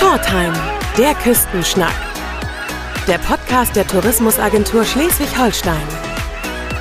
[0.00, 0.54] Shortime,
[0.96, 1.92] der Küstenschnack.
[3.06, 5.86] Der Podcast der Tourismusagentur Schleswig-Holstein.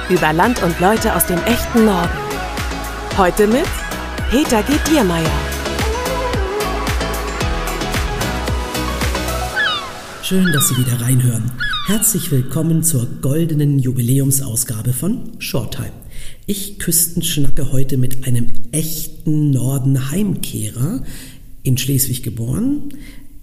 [0.09, 2.17] Über Land und Leute aus dem echten Norden.
[3.17, 3.65] Heute mit
[4.31, 4.71] Peter G.
[4.89, 5.29] Diermeier.
[10.23, 11.51] Schön, dass Sie wieder reinhören.
[11.87, 15.91] Herzlich willkommen zur goldenen Jubiläumsausgabe von Shorttime.
[16.45, 21.03] Ich küstenschnacke heute mit einem echten Norden-Heimkehrer,
[21.63, 22.93] in Schleswig geboren,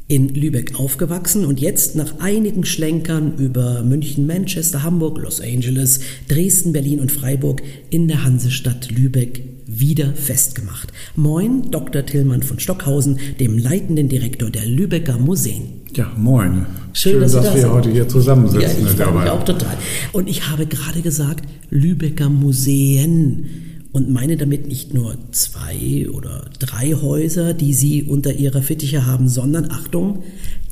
[0.09, 6.73] in Lübeck aufgewachsen und jetzt nach einigen Schlenkern über München, Manchester, Hamburg, Los Angeles, Dresden,
[6.73, 10.93] Berlin und Freiburg in der Hansestadt Lübeck wieder festgemacht.
[11.17, 12.07] Moin, Dr.
[12.07, 15.81] Tillmann von Stockhausen, dem leitenden Direktor der Lübecker Museen.
[15.93, 16.67] Ja, moin.
[16.93, 18.87] Schön, Schön dass, dass wir da heute hier zusammensitzen.
[18.87, 19.77] Ja, ich freue mich auch total.
[20.13, 23.66] Und ich habe gerade gesagt, Lübecker Museen
[23.97, 29.27] und meine damit nicht nur zwei oder drei Häuser, die sie unter ihrer Fittiche haben,
[29.27, 30.23] sondern Achtung,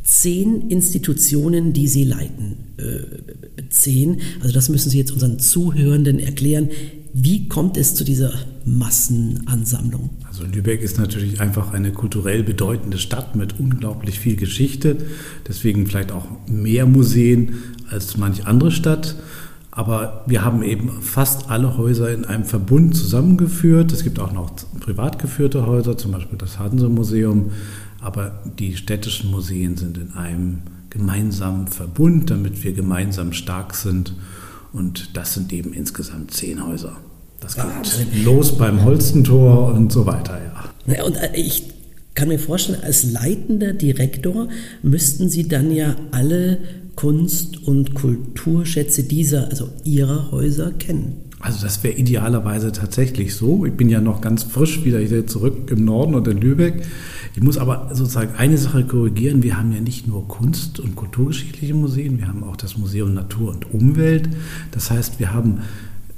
[0.03, 2.57] zehn Institutionen, die sie leiten.
[2.77, 6.69] Äh, zehn, also das müssen Sie jetzt unseren Zuhörenden erklären.
[7.15, 8.35] Wie kommt es zu dieser
[8.67, 10.11] Massenansammlung?
[10.29, 14.99] Also Lübeck ist natürlich einfach eine kulturell bedeutende Stadt mit unglaublich viel Geschichte,
[15.49, 17.55] deswegen vielleicht auch mehr Museen
[17.89, 19.17] als manch andere Stadt.
[19.77, 23.93] Aber wir haben eben fast alle Häuser in einem Verbund zusammengeführt.
[23.93, 27.51] Es gibt auch noch privat geführte Häuser, zum Beispiel das Hanse-Museum.
[28.01, 34.15] Aber die städtischen Museen sind in einem gemeinsamen Verbund, damit wir gemeinsam stark sind.
[34.73, 36.97] Und das sind eben insgesamt zehn Häuser.
[37.41, 38.25] Das geht Wahnsinn.
[38.25, 40.95] los beim Holstentor und so weiter, ja.
[40.95, 41.65] ja und äh, ich
[42.15, 44.49] kann mir vorstellen, als leitender Direktor
[44.83, 46.59] müssten Sie dann ja alle
[46.97, 51.25] Kunst- und Kulturschätze dieser, also Ihrer Häuser kennen.
[51.41, 53.67] Also das wäre idealerweise tatsächlich so.
[53.67, 56.87] Ich bin ja noch ganz frisch wieder hier zurück im Norden und in Lübeck.
[57.37, 59.43] Ich muss aber sozusagen eine Sache korrigieren.
[59.43, 63.51] Wir haben ja nicht nur Kunst- und kulturgeschichtliche Museen, wir haben auch das Museum Natur
[63.51, 64.31] und Umwelt.
[64.71, 65.61] Das heißt, wir haben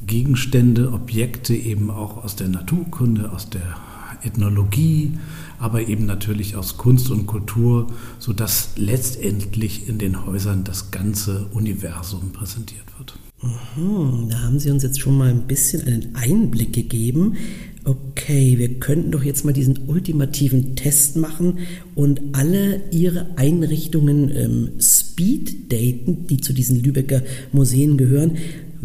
[0.06, 3.76] Gegenstände, Objekte eben auch aus der Naturkunde, aus der
[4.22, 5.12] Ethnologie,
[5.58, 7.88] aber eben natürlich aus Kunst und Kultur,
[8.18, 13.18] sodass letztendlich in den Häusern das ganze Universum präsentiert wird.
[13.42, 17.36] Mhm, da haben Sie uns jetzt schon mal ein bisschen einen Einblick gegeben.
[17.84, 21.58] Okay, wir könnten doch jetzt mal diesen ultimativen Test machen
[21.94, 27.22] und alle Ihre Einrichtungen ähm, speed daten, die zu diesen Lübecker
[27.52, 28.38] Museen gehören.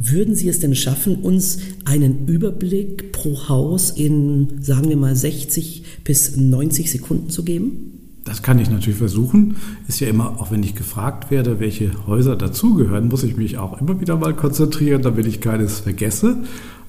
[0.03, 5.83] Würden Sie es denn schaffen, uns einen Überblick pro Haus in, sagen wir mal, 60
[6.03, 7.99] bis 90 Sekunden zu geben?
[8.23, 9.57] Das kann ich natürlich versuchen.
[9.87, 13.79] Ist ja immer, auch wenn ich gefragt werde, welche Häuser dazugehören, muss ich mich auch
[13.79, 16.37] immer wieder mal konzentrieren, damit ich keines vergesse.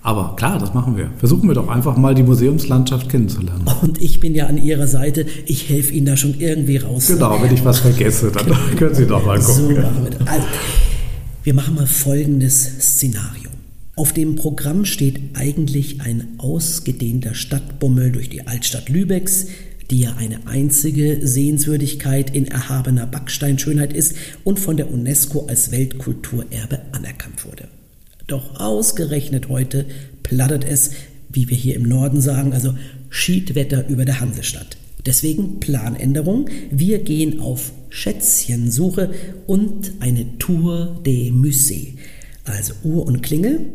[0.02, 1.10] Aber klar, das machen wir.
[1.18, 3.64] Versuchen wir doch einfach mal die Museumslandschaft kennenzulernen.
[3.82, 5.26] Und ich bin ja an Ihrer Seite.
[5.44, 7.08] Ich helfe Ihnen da schon irgendwie raus.
[7.08, 8.58] Genau, wenn ich was vergesse, dann genau.
[8.78, 9.54] können Sie doch mal gucken.
[9.54, 10.28] So machen wir das.
[10.28, 10.46] Also,
[11.44, 13.50] wir machen mal folgendes Szenario.
[13.96, 19.48] Auf dem Programm steht eigentlich ein ausgedehnter Stadtbummel durch die Altstadt Lübecks,
[19.90, 24.14] die ja eine einzige Sehenswürdigkeit in erhabener Backsteinschönheit ist
[24.44, 27.68] und von der UNESCO als Weltkulturerbe anerkannt wurde.
[28.28, 29.84] Doch ausgerechnet heute
[30.22, 30.92] plattert es,
[31.28, 32.74] wie wir hier im Norden sagen, also
[33.10, 34.76] Schiedwetter über der Hansestadt.
[35.06, 36.48] Deswegen Planänderung.
[36.70, 39.12] Wir gehen auf Schätzchensuche
[39.46, 41.94] und eine Tour de Musée.
[42.44, 43.72] Also Uhr und Klingel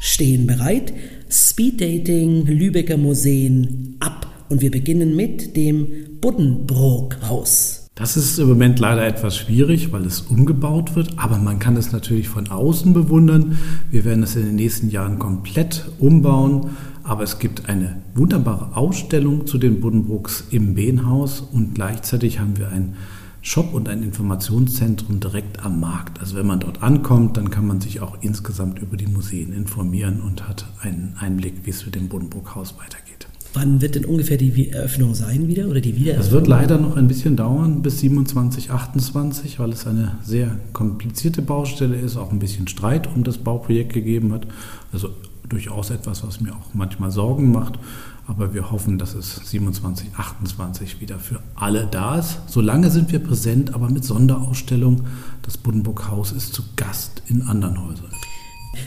[0.00, 0.92] stehen bereit.
[1.28, 4.46] Speeddating, Lübecker Museen ab.
[4.48, 7.85] Und wir beginnen mit dem Buddenbrook-Haus.
[7.98, 11.92] Das ist im Moment leider etwas schwierig, weil es umgebaut wird, aber man kann es
[11.92, 13.56] natürlich von außen bewundern.
[13.90, 16.72] Wir werden es in den nächsten Jahren komplett umbauen,
[17.04, 22.68] aber es gibt eine wunderbare Ausstellung zu den Buddenbrooks im Behnhaus und gleichzeitig haben wir
[22.68, 22.96] ein
[23.40, 26.20] Shop und ein Informationszentrum direkt am Markt.
[26.20, 30.20] Also wenn man dort ankommt, dann kann man sich auch insgesamt über die Museen informieren
[30.20, 33.25] und hat einen Einblick, wie es mit dem Buddenbrook-Haus weitergeht.
[33.56, 36.26] Wann wird denn ungefähr die Eröffnung sein wieder oder die Wiedereröffnung?
[36.26, 41.40] Es wird leider noch ein bisschen dauern bis 27, 28, weil es eine sehr komplizierte
[41.40, 44.46] Baustelle ist, auch ein bisschen Streit um das Bauprojekt gegeben hat.
[44.92, 45.08] Also
[45.48, 47.78] durchaus etwas, was mir auch manchmal Sorgen macht.
[48.26, 52.40] Aber wir hoffen, dass es 27, 28 wieder für alle da ist.
[52.48, 55.04] Solange sind wir präsent, aber mit Sonderausstellung.
[55.40, 58.10] Das Buddenburg Haus ist zu Gast in anderen Häusern.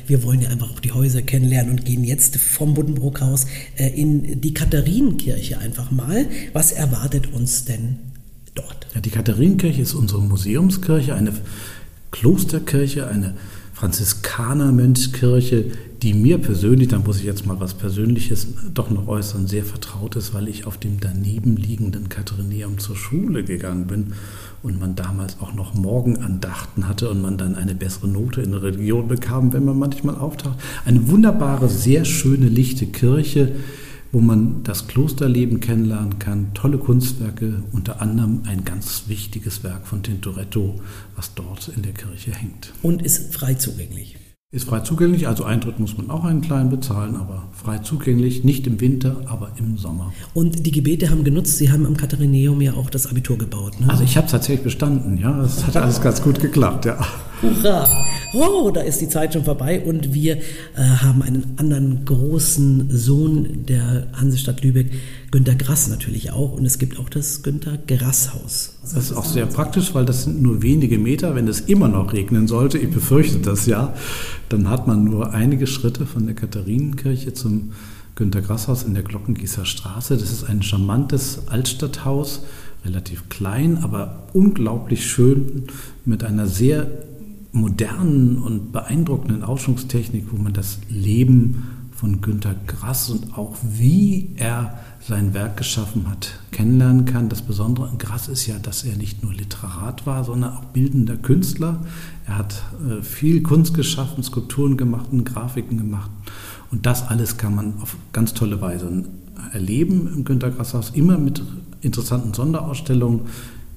[0.08, 3.48] Wir wollen ja einfach auch die Häuser kennenlernen und gehen jetzt vom Buddenbrookhaus
[3.78, 6.26] äh, in die Katharinenkirche einfach mal.
[6.54, 7.98] Was erwartet uns denn
[8.56, 8.88] dort?
[8.94, 11.34] Ja, die Katharinenkirche ist unsere Museumskirche, eine
[12.12, 13.36] Klosterkirche, eine
[13.80, 15.72] Franziskanermönchskirche,
[16.02, 20.18] die mir persönlich, da muss ich jetzt mal was Persönliches doch noch äußern, sehr vertraut
[20.18, 24.08] ist, weil ich auf dem daneben liegenden Katharineum zur Schule gegangen bin
[24.64, 28.64] und man damals auch noch Morgenandachten hatte und man dann eine bessere Note in der
[28.64, 30.60] Religion bekam, wenn man manchmal auftaucht.
[30.84, 33.54] Eine wunderbare, sehr schöne, lichte Kirche,
[34.12, 40.04] wo man das Klosterleben kennenlernen kann, tolle Kunstwerke, unter anderem ein ganz wichtiges Werk von
[40.04, 40.80] Tintoretto,
[41.16, 42.74] was dort in der Kirche hängt.
[42.82, 44.18] Und ist frei zugänglich.
[44.52, 48.66] Ist frei zugänglich, also Eintritt muss man auch einen kleinen bezahlen, aber frei zugänglich, nicht
[48.66, 50.12] im Winter, aber im Sommer.
[50.34, 53.80] Und die Gebete haben genutzt, Sie haben am Katharineum ja auch das Abitur gebaut.
[53.80, 53.88] Ne?
[53.88, 56.98] Also ich habe es tatsächlich bestanden, ja, es hat alles ganz gut geklappt, ja.
[57.42, 57.88] Hurra!
[58.34, 60.42] Oh, da ist die Zeit schon vorbei und wir äh,
[60.76, 64.92] haben einen anderen großen Sohn der Hansestadt Lübeck,
[65.32, 66.52] Günter Grass natürlich auch.
[66.54, 68.78] Und es gibt auch das Günter Grass Haus.
[68.84, 71.34] Das ist auch sehr praktisch, weil das sind nur wenige Meter.
[71.34, 73.94] Wenn es immer noch regnen sollte, ich befürchte das ja,
[74.50, 77.72] dann hat man nur einige Schritte von der Katharinenkirche zum
[78.16, 80.18] Günter Grass Haus in der Glockengießer Straße.
[80.18, 82.44] Das ist ein charmantes Altstadthaus,
[82.86, 85.64] relativ klein, aber unglaublich schön
[86.06, 87.09] mit einer sehr
[87.52, 94.80] modernen und beeindruckenden Ausschusstechnik, wo man das Leben von Günter Grass und auch wie er
[95.02, 97.28] sein Werk geschaffen hat, kennenlernen kann.
[97.28, 101.18] Das Besondere an Grass ist ja, dass er nicht nur Literat war, sondern auch bildender
[101.18, 101.84] Künstler.
[102.26, 106.12] Er hat äh, viel Kunst geschaffen, Skulpturen gemacht und Grafiken gemacht.
[106.72, 109.04] Und das alles kann man auf ganz tolle Weise
[109.52, 111.42] erleben im Günter Grass Haus, immer mit
[111.82, 113.22] interessanten Sonderausstellungen,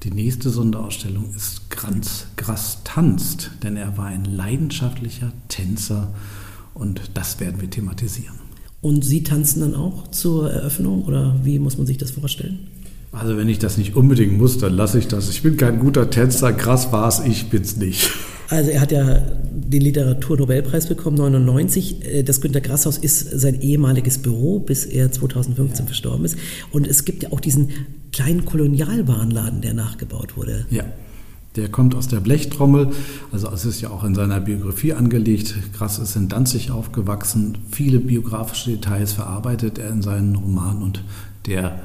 [0.03, 6.13] die nächste Sonderausstellung ist Granz Grass tanzt, denn er war ein leidenschaftlicher Tänzer
[6.73, 8.35] und das werden wir thematisieren.
[8.81, 12.67] Und Sie tanzen dann auch zur Eröffnung oder wie muss man sich das vorstellen?
[13.13, 15.29] Also wenn ich das nicht unbedingt muss, dann lasse ich das.
[15.29, 18.11] Ich bin kein guter Tänzer, krass war es, ich bin's nicht.
[18.49, 22.05] Also er hat ja den Literaturnobelpreis bekommen, 99.
[22.05, 25.87] Äh, das Günter Grasshaus ist sein ehemaliges Büro, bis er 2015 ja.
[25.87, 26.37] verstorben ist.
[26.71, 27.69] Und es gibt ja auch diesen
[28.11, 30.65] kleinen Kolonialwarenladen, der nachgebaut wurde.
[30.69, 30.83] Ja.
[31.55, 32.89] Der kommt aus der Blechtrommel,
[33.31, 35.53] also es ist ja auch in seiner Biografie angelegt.
[35.77, 41.03] Grass ist in Danzig aufgewachsen, viele biografische Details verarbeitet er in seinen Romanen und
[41.45, 41.79] der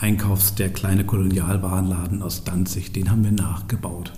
[0.00, 4.12] Einkaufs-, der kleine Kolonialwarenladen aus Danzig, den haben wir nachgebaut.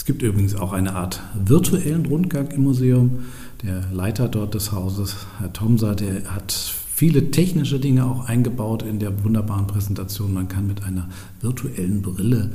[0.00, 3.26] Es gibt übrigens auch eine Art virtuellen Rundgang im Museum.
[3.62, 8.98] Der Leiter dort des Hauses, Herr Tomsa, der hat viele technische Dinge auch eingebaut in
[8.98, 10.32] der wunderbaren Präsentation.
[10.32, 11.10] Man kann mit einer
[11.42, 12.52] virtuellen Brille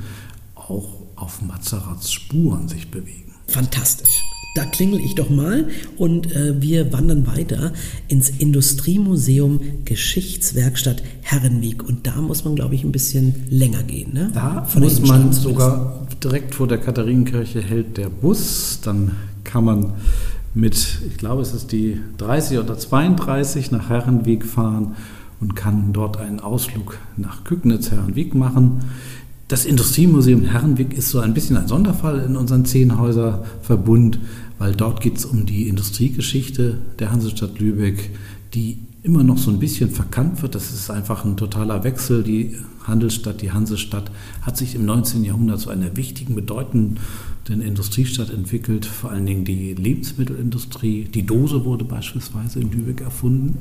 [0.56, 3.36] auch auf Mazarats Spuren sich bewegen.
[3.46, 4.24] Fantastisch.
[4.56, 5.68] Da klingel ich doch mal
[5.98, 7.74] und äh, wir wandern weiter
[8.08, 11.84] ins Industriemuseum Geschichtswerkstatt Herrenweg.
[11.84, 14.14] Und da muss man, glaube ich, ein bisschen länger gehen.
[14.14, 14.32] Ne?
[14.34, 18.80] Da Von muss man sogar direkt vor der Katharinenkirche hält der Bus.
[18.82, 19.12] Dann
[19.44, 19.94] kann man
[20.54, 24.96] mit, ich glaube, es ist die 30 oder 32 nach Herrenweg fahren
[25.42, 28.86] und kann dort einen Ausflug nach Kügnitz-Herrenweg machen.
[29.48, 34.20] Das Industriemuseum Herrenweg ist so ein bisschen ein Sonderfall in unserem Zehnhäuser-Verbund
[34.58, 38.12] weil dort geht es um die Industriegeschichte der Hansestadt Lübeck,
[38.54, 40.56] die immer noch so ein bisschen verkannt wird.
[40.56, 42.24] Das ist einfach ein totaler Wechsel.
[42.24, 44.10] Die Handelsstadt, die Hansestadt
[44.42, 45.24] hat sich im 19.
[45.24, 46.98] Jahrhundert zu einer wichtigen, bedeutenden
[47.48, 51.04] Industriestadt entwickelt, vor allen Dingen die Lebensmittelindustrie.
[51.04, 53.60] Die Dose wurde beispielsweise in Lübeck erfunden.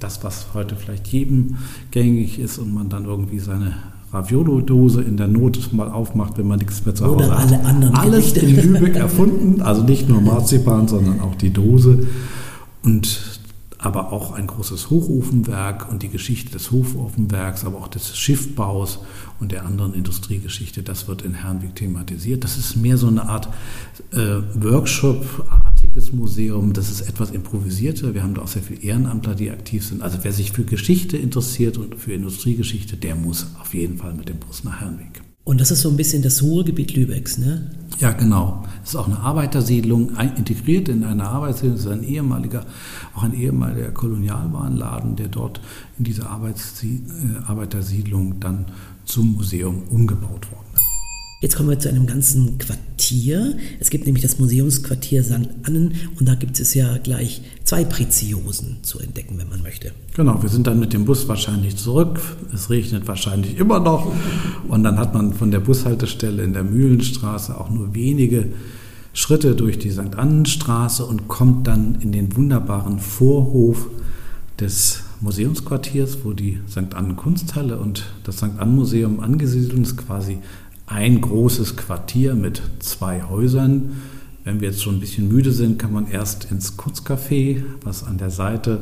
[0.00, 1.56] Das, was heute vielleicht jedem
[1.90, 3.74] gängig ist und man dann irgendwie seine
[4.12, 7.52] Raviolo-Dose in der Not mal aufmacht, wenn man nichts mehr zu Hause Oder hat.
[7.52, 8.60] Alle anderen Alles Gerichte.
[8.60, 12.06] in Lübeck erfunden, also nicht nur Marzipan, sondern auch die Dose.
[12.82, 13.36] Und
[13.78, 19.00] aber auch ein großes Hochofenwerk und die Geschichte des Hofofenwerks, aber auch des Schiffbaus
[19.38, 22.42] und der anderen Industriegeschichte, das wird in Herrenweg thematisiert.
[22.42, 23.48] Das ist mehr so eine Art
[24.12, 24.40] äh,
[25.96, 28.14] Workshop-artiges Museum, das ist etwas improvisierter.
[28.14, 30.02] Wir haben da auch sehr viele Ehrenamtler, die aktiv sind.
[30.02, 34.28] Also wer sich für Geschichte interessiert und für Industriegeschichte, der muss auf jeden Fall mit
[34.28, 35.22] dem Bus nach Herrenweg.
[35.44, 37.70] Und das ist so ein bisschen das Ruhrgebiet Lübecks, ne?
[38.00, 38.64] Ja, genau.
[38.82, 41.76] Es ist auch eine Arbeitersiedlung, integriert in eine Arbeitssiedlung.
[41.76, 42.66] Es ist ein ehemaliger,
[43.14, 45.60] auch ein ehemaliger Kolonialwarenladen, der dort
[45.98, 48.66] in dieser äh, Arbeitersiedlung dann
[49.04, 50.85] zum Museum umgebaut worden ist.
[51.42, 53.58] Jetzt kommen wir zu einem ganzen Quartier.
[53.78, 55.50] Es gibt nämlich das Museumsquartier St.
[55.64, 59.92] Annen und da gibt es ja gleich zwei Preziosen zu entdecken, wenn man möchte.
[60.14, 62.20] Genau, wir sind dann mit dem Bus wahrscheinlich zurück.
[62.54, 64.10] Es regnet wahrscheinlich immer noch
[64.68, 68.46] und dann hat man von der Bushaltestelle in der Mühlenstraße auch nur wenige
[69.12, 70.16] Schritte durch die St.
[70.16, 73.88] Annenstraße und kommt dann in den wunderbaren Vorhof
[74.58, 76.94] des Museumsquartiers, wo die St.
[76.94, 78.58] Annen Kunsthalle und das St.
[78.58, 80.38] Annen Museum angesiedelt ist, quasi
[80.86, 83.96] ein großes Quartier mit zwei Häusern
[84.46, 88.16] wenn wir jetzt schon ein bisschen müde sind, kann man erst ins Kurzcafé, was an
[88.16, 88.78] der Seite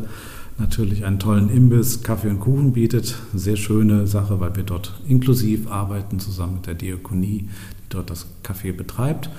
[0.58, 3.16] natürlich einen tollen Imbiss, Kaffee und Kuchen bietet.
[3.34, 8.26] Sehr schöne Sache, weil wir dort inklusiv arbeiten, zusammen mit der Diakonie, die dort das
[8.44, 9.30] Café betreibt.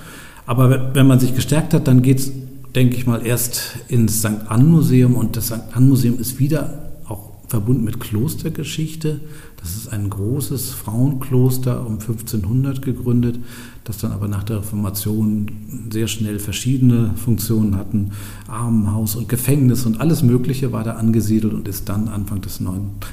[0.46, 2.32] Aber wenn man sich gestärkt hat, dann geht es,
[2.74, 4.48] denke ich mal, erst ins St.
[4.48, 5.62] Ann Museum und das St.
[5.74, 6.85] Ann Museum ist wieder
[7.48, 9.20] verbunden mit Klostergeschichte.
[9.56, 13.38] Das ist ein großes Frauenkloster um 1500 gegründet,
[13.84, 15.50] das dann aber nach der Reformation
[15.90, 18.12] sehr schnell verschiedene Funktionen hatten.
[18.48, 22.60] Armenhaus und Gefängnis und alles Mögliche war da angesiedelt und ist dann Anfang des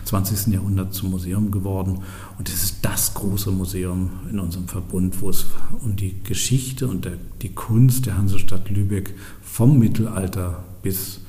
[0.06, 0.54] 20.
[0.54, 2.00] Jahrhunderts zum Museum geworden.
[2.38, 5.46] Und es ist das große Museum in unserem Verbund, wo es
[5.84, 7.08] um die Geschichte und
[7.42, 11.22] die Kunst der Hansestadt Lübeck vom Mittelalter bis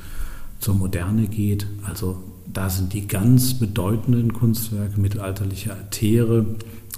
[0.58, 1.66] zur Moderne geht.
[1.82, 6.46] Also da sind die ganz bedeutenden Kunstwerke, mittelalterliche Altäre,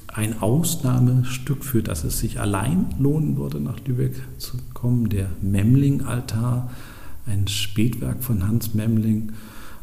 [0.08, 6.70] ein Ausnahmestück, für das es sich allein lohnen würde, nach Lübeck zu kommen, der Memling-Altar,
[7.26, 9.32] ein Spätwerk von Hans Memling.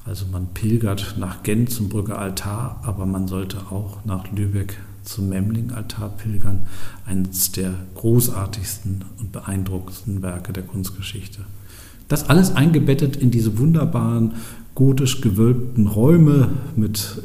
[0.05, 5.29] Also man pilgert nach Gent zum Brügger Altar, aber man sollte auch nach Lübeck zum
[5.29, 6.65] Memling-Altar pilgern,
[7.05, 11.41] eines der großartigsten und beeindruckendsten Werke der Kunstgeschichte.
[12.07, 14.33] Das alles eingebettet in diese wunderbaren
[14.75, 17.21] gotisch gewölbten Räume mit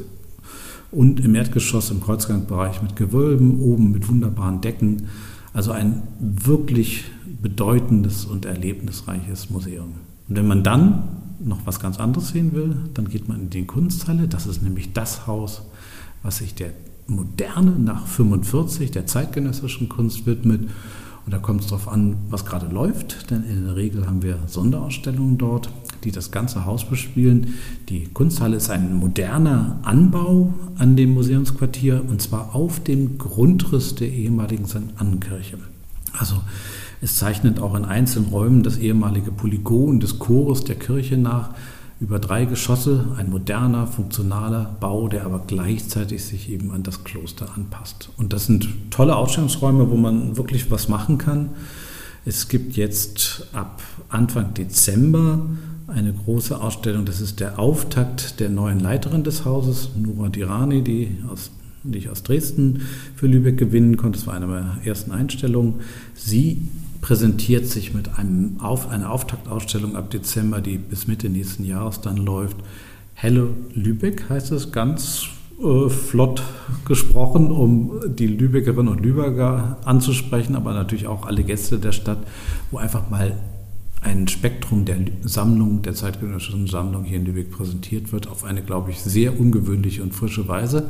[0.91, 5.09] und im Erdgeschoss im Kreuzgangbereich mit Gewölben, oben mit wunderbaren Decken.
[5.53, 7.05] Also ein wirklich
[7.43, 9.95] bedeutendes und erlebnisreiches Museum.
[10.29, 11.03] Und wenn man dann
[11.41, 14.29] noch was ganz anderes sehen will, dann geht man in die Kunsthalle.
[14.29, 15.63] Das ist nämlich das Haus,
[16.23, 16.71] was sich der
[17.07, 20.69] Moderne nach 45 der zeitgenössischen Kunst widmet
[21.29, 24.39] und da kommt es darauf an, was gerade läuft, denn in der Regel haben wir
[24.47, 25.69] Sonderausstellungen dort,
[26.03, 27.53] die das ganze Haus bespielen.
[27.91, 34.09] Die Kunsthalle ist ein moderner Anbau an dem Museumsquartier und zwar auf dem Grundriss der
[34.09, 34.85] ehemaligen St.
[34.97, 35.59] Annenkirche.
[36.19, 36.37] Also
[37.03, 41.51] es zeichnet auch in einzelnen Räumen das ehemalige Polygon des Chores der Kirche nach
[42.01, 47.55] über drei Geschosse, ein moderner, funktionaler Bau, der aber gleichzeitig sich eben an das Kloster
[47.57, 48.11] anpasst.
[48.17, 51.51] Und das sind tolle Ausstellungsräume, wo man wirklich was machen kann.
[52.25, 55.47] Es gibt jetzt ab Anfang Dezember
[55.89, 61.17] eine große Ausstellung, das ist der Auftakt der neuen Leiterin des Hauses, Nura Dirani, die,
[61.29, 61.51] aus,
[61.83, 62.83] die ich aus Dresden
[63.17, 64.19] für Lübeck gewinnen konnte.
[64.19, 65.77] Das war eine meiner ersten Einstellungen.
[66.15, 66.69] Sie
[67.01, 72.17] präsentiert sich mit einem Auf, einer Auftaktausstellung ab Dezember, die bis Mitte nächsten Jahres dann
[72.17, 72.57] läuft.
[73.15, 75.27] Hello Lübeck heißt es ganz
[75.63, 76.43] äh, flott
[76.85, 82.19] gesprochen, um die Lübeckerinnen und Lübecker anzusprechen, aber natürlich auch alle Gäste der Stadt,
[82.71, 83.37] wo einfach mal
[84.01, 88.91] ein Spektrum der Sammlung, der zeitgenössischen Sammlung hier in Lübeck präsentiert wird, auf eine, glaube
[88.91, 90.89] ich, sehr ungewöhnliche und frische Weise.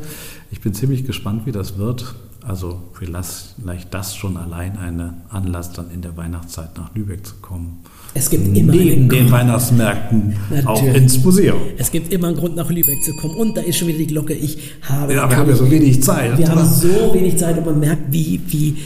[0.50, 2.15] Ich bin ziemlich gespannt, wie das wird.
[2.47, 7.80] Also vielleicht das schon allein ein Anlass, dann in der Weihnachtszeit nach Lübeck zu kommen.
[8.14, 10.66] Es gibt immer neben den Weihnachtsmärkten Natürlich.
[10.66, 11.59] auch ins Museum.
[11.76, 13.35] Es gibt immer einen Grund, nach Lübeck zu kommen.
[13.35, 14.33] Und da ist schon wieder die Glocke.
[14.33, 15.14] Ich habe.
[15.14, 16.38] Ja, wir haben ja so wenig Zeit.
[16.38, 18.76] Wir haben so wenig Zeit und man merkt, wie, wie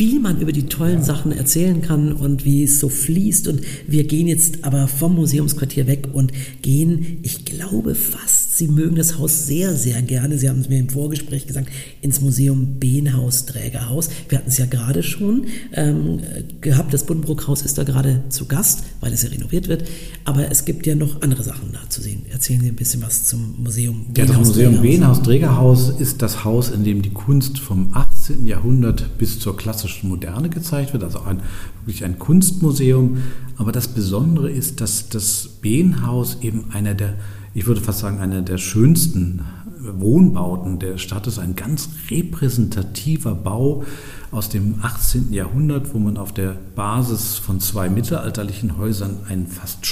[0.00, 3.48] viel man über die tollen Sachen erzählen kann und wie es so fließt.
[3.48, 8.96] Und wir gehen jetzt aber vom Museumsquartier weg und gehen, ich glaube fast, Sie mögen
[8.96, 10.36] das Haus sehr, sehr gerne.
[10.36, 11.70] Sie haben es mir im Vorgespräch gesagt,
[12.02, 14.10] ins Museum Behnhaus Trägerhaus.
[14.28, 16.20] Wir hatten es ja gerade schon ähm,
[16.60, 16.92] gehabt.
[16.92, 19.84] Das Buddenbrook-Haus ist da gerade zu Gast, weil es ja renoviert wird.
[20.26, 22.26] Aber es gibt ja noch andere Sachen da zu sehen.
[22.30, 24.18] Erzählen Sie ein bisschen was zum Museum Behnhaus.
[24.18, 28.44] Ja, das Museum Behnhaus Trägerhaus ist das Haus, in dem die Kunst vom 18.
[28.44, 31.40] Jahrhundert bis zur klassischen klassischen Moderne gezeigt wird, also ein,
[31.84, 33.18] wirklich ein Kunstmuseum.
[33.56, 37.14] Aber das Besondere ist, dass das Behnhaus eben einer der,
[37.54, 39.40] ich würde fast sagen, einer der schönsten
[39.80, 43.84] Wohnbauten der Stadt ist, ein ganz repräsentativer Bau
[44.30, 45.32] aus dem 18.
[45.32, 49.86] Jahrhundert, wo man auf der Basis von zwei mittelalterlichen Häusern einen fast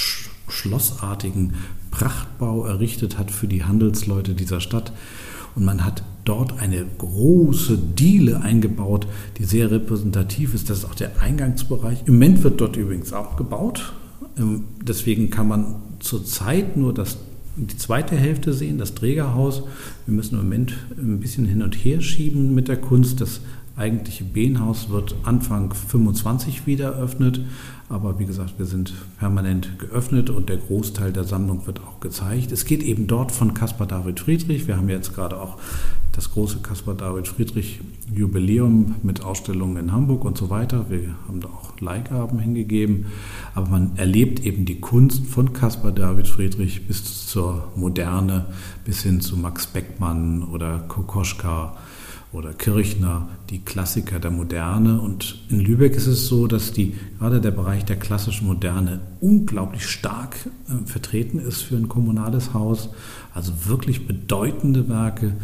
[0.47, 1.53] schlossartigen
[1.91, 4.93] Prachtbau errichtet hat für die Handelsleute dieser Stadt.
[5.55, 9.07] Und man hat dort eine große Diele eingebaut,
[9.39, 10.69] die sehr repräsentativ ist.
[10.69, 12.03] Das ist auch der Eingangsbereich.
[12.05, 13.93] Im Moment wird dort übrigens auch gebaut.
[14.37, 17.17] Ähm, deswegen kann man zurzeit nur das,
[17.55, 19.63] die zweite Hälfte sehen, das Trägerhaus.
[20.05, 23.21] Wir müssen im Moment ein bisschen hin und her schieben mit der Kunst.
[23.21, 23.41] Das
[23.75, 27.41] eigentliche Behnhaus wird Anfang 25 wieder eröffnet.
[27.87, 32.51] Aber wie gesagt, wir sind permanent geöffnet und der Großteil der Sammlung wird auch gezeigt.
[32.51, 34.67] Es geht eben dort von Caspar David Friedrich.
[34.67, 35.57] Wir haben jetzt gerade auch
[36.19, 37.79] das große Caspar David Friedrich
[38.13, 40.87] Jubiläum mit Ausstellungen in Hamburg und so weiter.
[40.89, 43.05] Wir haben da auch Leihgaben hingegeben.
[43.55, 48.47] Aber man erlebt eben die Kunst von Caspar David Friedrich bis zur Moderne,
[48.83, 51.77] bis hin zu Max Beckmann oder Kokoschka
[52.33, 54.99] oder Kirchner, die Klassiker der Moderne.
[54.99, 59.87] Und in Lübeck ist es so, dass die, gerade der Bereich der klassischen Moderne unglaublich
[59.87, 60.35] stark
[60.67, 62.89] äh, vertreten ist für ein kommunales Haus.
[63.33, 65.37] Also wirklich bedeutende Werke.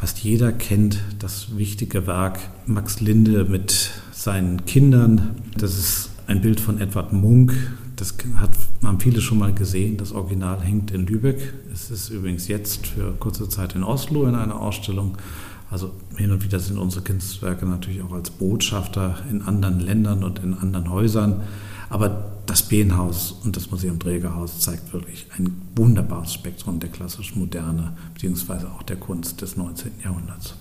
[0.00, 5.32] Fast jeder kennt das wichtige Werk Max Linde mit seinen Kindern.
[5.58, 7.52] Das ist ein Bild von Edward Munk.
[7.96, 8.52] Das hat,
[8.82, 9.98] haben viele schon mal gesehen.
[9.98, 11.52] Das Original hängt in Lübeck.
[11.70, 15.18] Es ist übrigens jetzt für kurze Zeit in Oslo in einer Ausstellung.
[15.70, 20.38] Also hin und wieder sind unsere Kunstwerke natürlich auch als Botschafter in anderen Ländern und
[20.38, 21.42] in anderen Häusern.
[21.90, 27.96] Aber das Behenhaus und das Museum Trägerhaus zeigt wirklich ein wunderbares Spektrum der klassischen Moderne
[28.12, 29.92] beziehungsweise auch der Kunst des 19.
[30.02, 30.54] Jahrhunderts.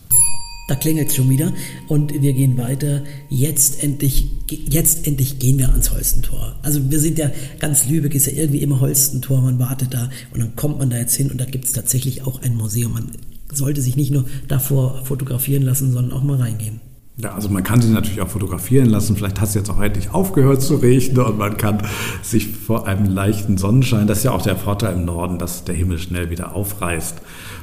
[0.67, 1.51] Da klingelt es schon wieder
[1.87, 3.03] und wir gehen weiter.
[3.29, 4.29] Jetzt endlich,
[4.69, 6.57] jetzt endlich gehen wir ans Holstentor.
[6.61, 10.41] Also wir sind ja, ganz Lübeck ist ja irgendwie immer Holstentor, man wartet da und
[10.41, 12.93] dann kommt man da jetzt hin und da gibt es tatsächlich auch ein Museum.
[12.93, 13.09] Man
[13.51, 16.81] sollte sich nicht nur davor fotografieren lassen, sondern auch mal reingehen.
[17.21, 19.17] Ja, also man kann sich natürlich auch fotografieren lassen.
[19.17, 21.83] Vielleicht hat es jetzt auch endlich aufgehört zu regnen und man kann
[22.21, 25.75] sich vor einem leichten Sonnenschein, das ist ja auch der Vorteil im Norden, dass der
[25.75, 27.17] Himmel schnell wieder aufreißt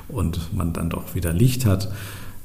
[0.08, 1.90] und man dann doch wieder Licht hat.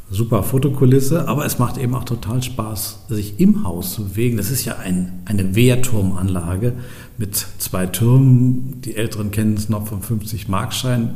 [0.10, 4.38] Super Fotokulisse, aber es macht eben auch total Spaß, sich im Haus zu bewegen.
[4.38, 6.74] Das ist ja ein, eine Wehrturmanlage
[7.18, 8.82] mit zwei Türmen.
[8.82, 11.10] Die Älteren kennen es noch vom 50-Markschein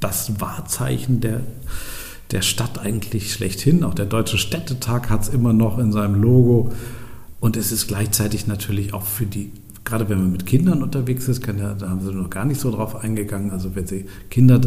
[0.00, 1.40] das Wahrzeichen der,
[2.32, 3.84] der Stadt eigentlich schlechthin.
[3.84, 6.72] Auch der Deutsche Städtetag hat es immer noch in seinem Logo.
[7.40, 9.50] Und es ist gleichzeitig natürlich auch für die,
[9.84, 12.70] gerade wenn man mit Kindern unterwegs ist, kann da haben sie noch gar nicht so
[12.70, 13.50] drauf eingegangen.
[13.50, 14.60] Also wenn sie Kinder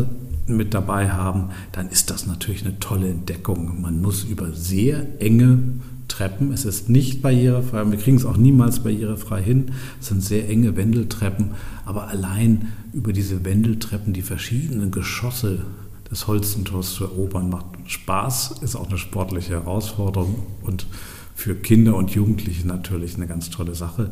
[0.47, 3.81] mit dabei haben, dann ist das natürlich eine tolle Entdeckung.
[3.81, 5.59] Man muss über sehr enge
[6.07, 6.51] Treppen.
[6.51, 7.89] Es ist nicht barrierefrei.
[7.89, 9.71] Wir kriegen es auch niemals barrierefrei hin.
[9.99, 11.51] Es sind sehr enge Wendeltreppen.
[11.85, 15.61] Aber allein über diese Wendeltreppen die verschiedenen Geschosse
[16.09, 20.87] des Holstentors zu erobern, macht Spaß, ist auch eine sportliche Herausforderung und
[21.35, 24.11] für Kinder und Jugendliche natürlich eine ganz tolle Sache.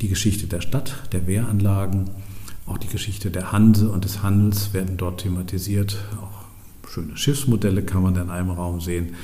[0.00, 2.10] Die Geschichte der Stadt, der Wehranlagen,
[2.66, 5.98] auch die Geschichte der Hanse und des Handels werden dort thematisiert.
[6.20, 9.14] Auch schöne Schiffsmodelle kann man in einem Raum sehen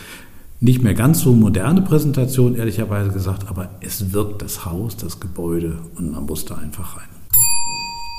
[0.60, 5.78] nicht mehr ganz so moderne Präsentation, ehrlicherweise gesagt, aber es wirkt das Haus, das Gebäude
[5.96, 7.08] und man muss da einfach rein.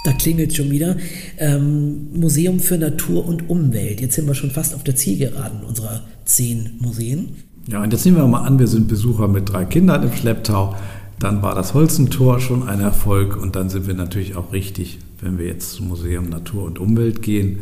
[0.04, 0.98] Da klingelt schon wieder.
[1.38, 4.02] Ähm, Museum für Natur und Umwelt.
[4.02, 7.36] Jetzt sind wir schon fast auf der Zielgeraden unserer zehn Museen.
[7.68, 10.76] Ja, und jetzt nehmen wir mal an, wir sind Besucher mit drei Kindern im Schlepptau.
[11.20, 15.38] Dann war das Holzentor schon ein Erfolg und dann sind wir natürlich auch richtig, wenn
[15.38, 17.60] wir jetzt zum Museum Natur und Umwelt gehen.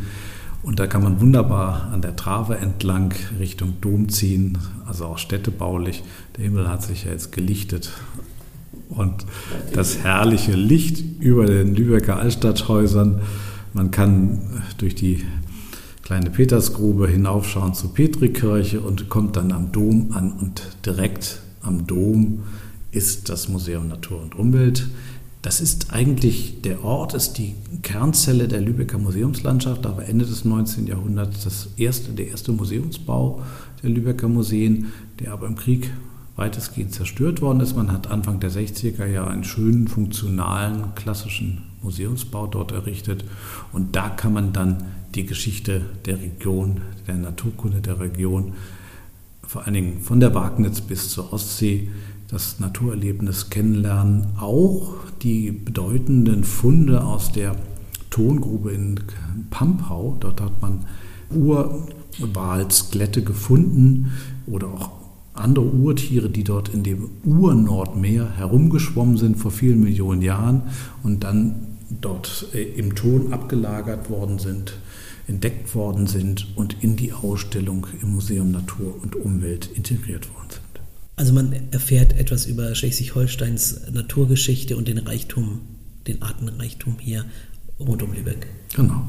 [0.63, 6.03] Und da kann man wunderbar an der Trave entlang Richtung Dom ziehen, also auch städtebaulich.
[6.37, 7.91] Der Himmel hat sich ja jetzt gelichtet.
[8.89, 9.25] Und
[9.73, 13.21] das herrliche Licht über den Lübecker Altstadthäusern.
[13.73, 15.23] Man kann durch die
[16.01, 20.31] kleine Petersgrube hinaufschauen zur Petrikirche und kommt dann am Dom an.
[20.31, 22.39] Und direkt am Dom
[22.91, 24.87] ist das Museum Natur und Umwelt.
[25.41, 30.87] Das ist eigentlich, der Ort ist die Kernzelle der Lübecker Museumslandschaft, aber Ende des 19.
[30.87, 33.41] Jahrhunderts das erste, der erste Museumsbau
[33.81, 34.87] der Lübecker Museen,
[35.19, 35.91] der aber im Krieg
[36.39, 37.75] weitestgehend zerstört worden ist.
[37.75, 43.25] Man hat Anfang der 60er Jahre einen schönen, funktionalen, klassischen Museumsbau dort errichtet.
[43.73, 48.53] Und da kann man dann die Geschichte der Region, der Naturkunde der Region,
[49.45, 51.89] vor allen Dingen von der Wagnitz bis zur Ostsee,
[52.29, 57.55] das Naturerlebnis kennenlernen, auch die bedeutenden Funde aus der
[58.11, 58.99] Tongrube in
[59.49, 60.15] Pampau.
[60.19, 60.85] Dort hat man
[61.31, 64.11] Urwalsklette gefunden
[64.45, 64.98] oder auch
[65.39, 70.63] andere Urtiere, die dort in dem Urnordmeer herumgeschwommen sind vor vielen Millionen Jahren
[71.03, 74.73] und dann dort äh, im Ton abgelagert worden sind,
[75.27, 80.63] entdeckt worden sind und in die Ausstellung im Museum Natur und Umwelt integriert worden sind.
[81.15, 85.61] Also man erfährt etwas über Schleswig-Holsteins Naturgeschichte und den Reichtum,
[86.07, 87.25] den Artenreichtum hier
[87.79, 88.47] rund um Lübeck.
[88.75, 89.05] Genau.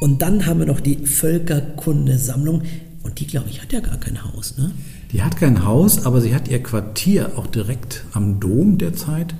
[0.00, 2.62] Und dann haben wir noch die Völkerkundesammlung.
[3.06, 4.72] Und die, glaube ich, hat ja gar kein Haus, ne?
[5.12, 9.32] Die hat kein Haus, aber sie hat ihr Quartier auch direkt am Dom derzeit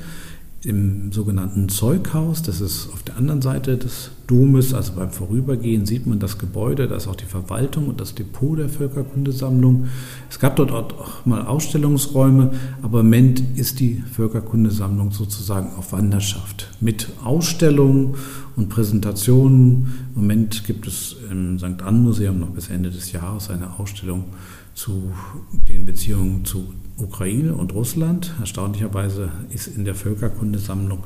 [0.67, 2.43] im sogenannten Zeughaus.
[2.43, 6.89] Das ist auf der anderen Seite des Domes, also beim Vorübergehen sieht man das Gebäude,
[6.89, 9.87] da ist auch die Verwaltung und das Depot der Völkerkundesammlung.
[10.29, 12.51] Es gab dort auch mal Ausstellungsräume,
[12.83, 18.17] aber im Moment ist die Völkerkundesammlung sozusagen auf Wanderschaft mit Ausstellungen
[18.57, 20.09] und Präsentationen.
[20.17, 21.83] Im Moment gibt es im St.
[21.85, 24.25] Ann Museum noch bis Ende des Jahres eine Ausstellung
[24.77, 25.13] zu
[25.51, 28.35] den Beziehungen zu Ukraine und Russland.
[28.39, 31.05] Erstaunlicherweise ist in der Völkerkundesammlung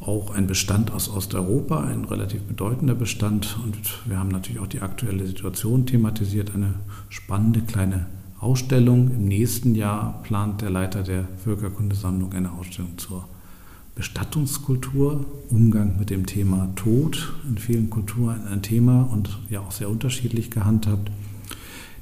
[0.00, 3.58] auch ein Bestand aus Osteuropa, ein relativ bedeutender Bestand.
[3.64, 6.74] Und wir haben natürlich auch die aktuelle Situation thematisiert, eine
[7.08, 8.06] spannende kleine
[8.40, 9.10] Ausstellung.
[9.12, 13.26] Im nächsten Jahr plant der Leiter der Völkerkundesammlung eine Ausstellung zur
[13.94, 19.88] Bestattungskultur, Umgang mit dem Thema Tod, in vielen Kulturen ein Thema und ja auch sehr
[19.88, 21.10] unterschiedlich gehandhabt.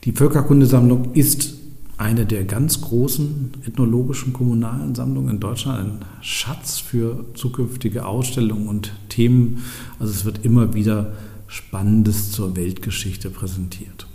[0.04, 1.54] Die Völkerkundesammlung ist
[1.96, 8.92] eine der ganz großen ethnologischen kommunalen Sammlungen in Deutschland, ein Schatz für zukünftige Ausstellungen und
[9.08, 9.62] Themen.
[9.98, 11.14] Also es wird immer wieder
[11.46, 14.06] Spannendes zur Weltgeschichte präsentiert.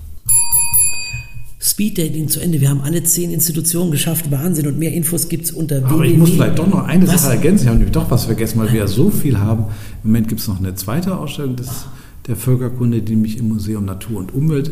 [1.60, 2.62] Speeddating zu Ende.
[2.62, 4.30] Wir haben alle zehn Institutionen geschafft.
[4.30, 4.68] Wahnsinn.
[4.68, 7.24] Und mehr Infos gibt es unter Aber ich muss vielleicht doch noch eine was?
[7.24, 7.64] Sache ergänzen.
[7.64, 9.66] Ich habe nämlich doch was vergessen, weil wir ja so viel haben.
[10.04, 11.86] Im Moment gibt es noch eine zweite Ausstellung des,
[12.28, 14.72] der Völkerkunde, die nämlich im Museum Natur und Umwelt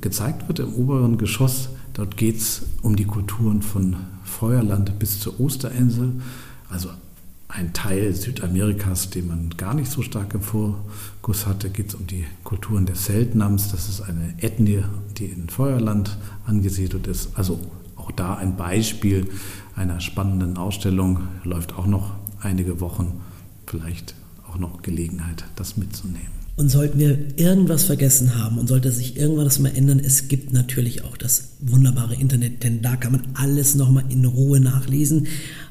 [0.00, 1.70] gezeigt wird, im oberen Geschoss.
[1.94, 6.12] Dort geht es um die Kulturen von Feuerland bis zur Osterinsel.
[6.68, 6.90] Also
[7.48, 12.06] ein Teil Südamerikas, den man gar nicht so stark im Fokus hatte, geht es um
[12.06, 13.70] die Kulturen des Seltnams.
[13.70, 14.84] Das ist eine Ethnie,
[15.18, 16.16] die in Feuerland
[16.46, 17.36] angesiedelt ist.
[17.36, 17.60] Also
[17.96, 19.28] auch da ein Beispiel
[19.76, 21.28] einer spannenden Ausstellung.
[21.44, 23.20] Läuft auch noch einige Wochen.
[23.66, 24.14] Vielleicht
[24.48, 26.41] auch noch Gelegenheit, das mitzunehmen.
[26.54, 31.02] Und sollten wir irgendwas vergessen haben und sollte sich irgendwas mal ändern, es gibt natürlich
[31.02, 35.28] auch das wunderbare Internet, denn da kann man alles nochmal in Ruhe nachlesen.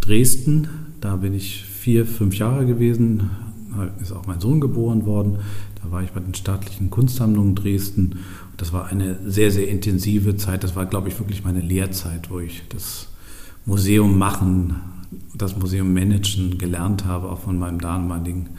[0.00, 0.68] Dresden.
[1.00, 3.30] Da bin ich vier, fünf Jahre gewesen.
[3.76, 5.38] Da ist auch mein Sohn geboren worden.
[5.82, 8.20] Da war ich bei den staatlichen Kunstsammlungen Dresden.
[8.56, 10.64] Das war eine sehr, sehr intensive Zeit.
[10.64, 13.08] Das war, glaube ich, wirklich meine Lehrzeit, wo ich das
[13.64, 14.76] Museum machen,
[15.34, 18.50] das Museum managen gelernt habe, auch von meinem damaligen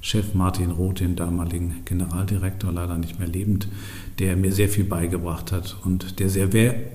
[0.00, 3.68] Chef Martin Roth, den damaligen Generaldirektor, leider nicht mehr lebend,
[4.18, 6.48] der mir sehr viel beigebracht hat und der sehr,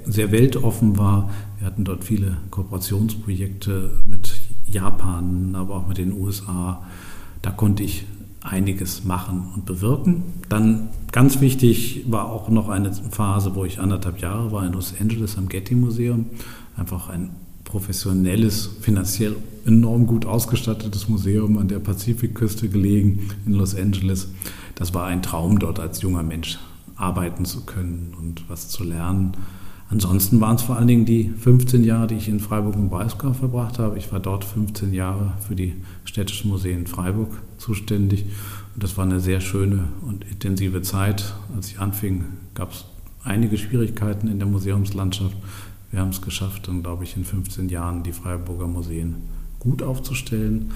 [0.05, 1.29] sehr weltoffen war.
[1.57, 6.85] Wir hatten dort viele Kooperationsprojekte mit Japan, aber auch mit den USA.
[7.41, 8.05] Da konnte ich
[8.41, 10.23] einiges machen und bewirken.
[10.49, 14.93] Dann ganz wichtig war auch noch eine Phase, wo ich anderthalb Jahre war in Los
[14.99, 16.27] Angeles am Getty Museum.
[16.75, 17.31] Einfach ein
[17.63, 24.29] professionelles, finanziell enorm gut ausgestattetes Museum an der Pazifikküste gelegen in Los Angeles.
[24.75, 26.57] Das war ein Traum, dort als junger Mensch
[26.95, 29.33] arbeiten zu können und was zu lernen.
[29.89, 33.31] Ansonsten waren es vor allen Dingen die 15 Jahre, die ich in Freiburg und Breisgau
[33.31, 33.97] verbracht habe.
[33.97, 38.25] Ich war dort 15 Jahre für die Städtischen Museen Freiburg zuständig.
[38.73, 41.33] Und das war eine sehr schöne und intensive Zeit.
[41.55, 42.85] Als ich anfing, gab es
[43.23, 45.35] einige Schwierigkeiten in der Museumslandschaft.
[45.89, 49.15] Wir haben es geschafft, dann glaube ich in 15 Jahren die Freiburger Museen
[49.59, 50.71] gut aufzustellen,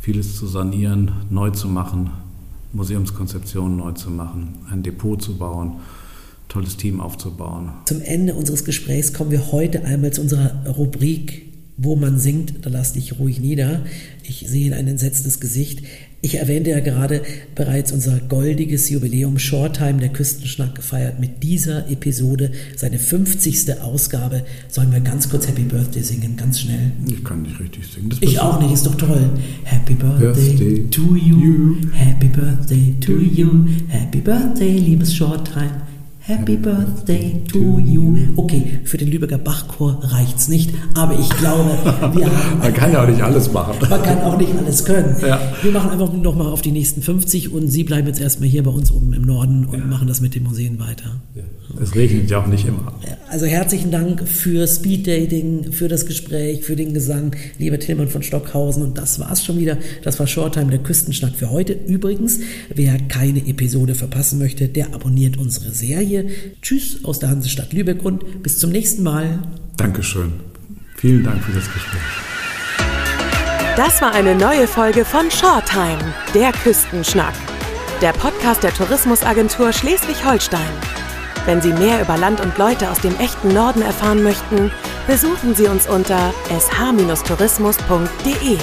[0.00, 2.10] vieles zu sanieren, neu zu machen,
[2.74, 5.76] Museumskonzeptionen neu zu machen, ein Depot zu bauen,
[6.48, 7.72] tolles Team aufzubauen.
[7.86, 11.44] Zum Ende unseres Gesprächs kommen wir heute einmal zu unserer Rubrik
[11.76, 13.82] wo man singt, da lass dich ruhig nieder.
[14.22, 15.82] Ich sehe ein entsetztes Gesicht.
[16.20, 17.20] Ich erwähnte ja gerade
[17.54, 23.80] bereits unser goldiges Jubiläum Shorttime, der Küstenschnack gefeiert mit dieser Episode, seine 50.
[23.82, 24.44] Ausgabe.
[24.68, 26.92] Sollen wir ganz kurz Happy Birthday singen, ganz schnell?
[27.08, 28.08] Ich kann nicht richtig singen.
[28.08, 29.30] Das ich auch nicht, ist doch toll.
[29.64, 31.40] Happy Birthday, birthday to you.
[31.40, 31.76] you.
[31.92, 33.66] Happy Birthday to you.
[33.88, 35.82] Happy Birthday, liebes Shorttime.
[36.26, 38.16] Happy Birthday to you.
[38.36, 41.76] Okay, für den Lübecker Bachchor reicht's nicht, aber ich glaube,
[42.16, 42.60] wir haben.
[42.60, 43.76] man kann ja auch nicht alles machen.
[43.90, 45.14] Man kann auch nicht alles können.
[45.20, 45.38] Ja.
[45.60, 48.70] Wir machen einfach nochmal auf die nächsten 50 und Sie bleiben jetzt erstmal hier bei
[48.70, 49.84] uns oben im Norden und ja.
[49.84, 51.20] machen das mit den Museen weiter.
[51.34, 51.42] Ja.
[51.82, 52.92] Es regnet ja auch nicht immer.
[53.28, 58.22] Also herzlichen Dank für Speed Dating, für das Gespräch, für den Gesang, lieber Tillmann von
[58.22, 58.82] Stockhausen.
[58.82, 59.78] Und das war's schon wieder.
[60.02, 61.72] Das war Shorttime, der Küstenschnack für heute.
[61.72, 62.38] Übrigens,
[62.72, 66.13] wer keine Episode verpassen möchte, der abonniert unsere Serie.
[66.62, 69.38] Tschüss aus der Hansestadt Lübeck und bis zum nächsten Mal.
[69.76, 70.32] Dankeschön.
[70.96, 72.00] Vielen Dank für das Gespräch.
[73.76, 77.34] Das war eine neue Folge von Shorttime, der Küstenschnack.
[78.00, 80.60] der Podcast der Tourismusagentur Schleswig-Holstein.
[81.46, 84.70] Wenn Sie mehr über Land und Leute aus dem echten Norden erfahren möchten,
[85.06, 88.58] besuchen Sie uns unter sh-tourismus.de.